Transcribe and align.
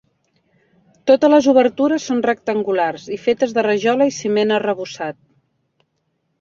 Totes 1.11 1.31
les 1.33 1.49
obertures 1.51 2.07
són 2.09 2.23
rectangulars 2.27 3.07
i 3.19 3.21
fetes 3.29 3.55
de 3.61 3.67
rajola 3.69 4.11
i 4.13 4.17
ciment 4.19 4.59
arrebossat. 4.59 5.23